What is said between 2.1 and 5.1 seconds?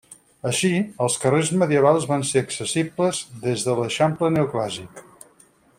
van ser accessibles des de l'eixample neoclàssic.